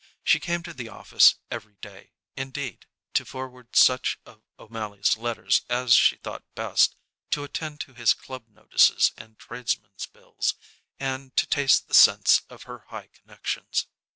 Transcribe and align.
She 0.23 0.39
came 0.39 0.63
to 0.63 0.73
the 0.73 0.89
office 0.89 1.35
every 1.51 1.75
day, 1.75 2.13
indeed, 2.35 2.87
to 3.13 3.23
forward 3.23 3.75
such 3.75 4.17
of 4.25 4.41
O'Mally's 4.57 5.15
letters 5.15 5.61
as 5.69 5.93
she 5.93 6.15
thought 6.15 6.43
best, 6.55 6.95
to 7.29 7.43
attend 7.43 7.81
to 7.81 7.93
his 7.93 8.15
club 8.15 8.45
notices 8.47 9.11
and 9.15 9.37
tradesmen's 9.37 10.07
bills, 10.07 10.55
and 10.99 11.37
to 11.37 11.45
taste 11.45 11.87
the 11.87 11.93
sense 11.93 12.41
of 12.49 12.63
her 12.63 12.85
high 12.87 13.09
connections. 13.09 13.85